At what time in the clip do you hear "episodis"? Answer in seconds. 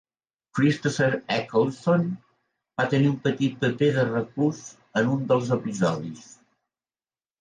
5.61-6.25